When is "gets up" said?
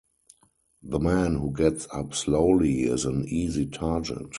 1.53-2.15